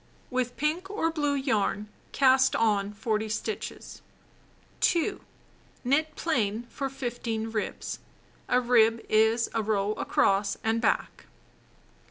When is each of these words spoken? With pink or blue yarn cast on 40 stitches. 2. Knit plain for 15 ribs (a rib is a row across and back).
With 0.31 0.57
pink 0.57 0.89
or 0.89 1.11
blue 1.11 1.35
yarn 1.35 1.87
cast 2.11 2.55
on 2.55 2.91
40 2.91 3.29
stitches. 3.29 4.01
2. 4.79 5.21
Knit 5.83 6.15
plain 6.15 6.63
for 6.71 6.89
15 6.89 7.51
ribs 7.51 7.99
(a 8.49 8.59
rib 8.59 9.05
is 9.09 9.47
a 9.53 9.61
row 9.61 9.91
across 9.93 10.57
and 10.63 10.81
back). 10.81 11.27